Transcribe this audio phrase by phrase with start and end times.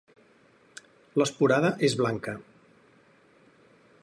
[1.21, 2.37] L'esporada és blanca.